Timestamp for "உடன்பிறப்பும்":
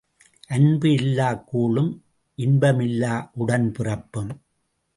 3.39-4.31